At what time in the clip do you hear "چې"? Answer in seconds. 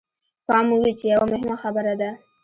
0.99-1.05